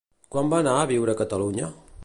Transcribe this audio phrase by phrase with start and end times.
[0.35, 1.73] Quan va anar a viure a Catalunya?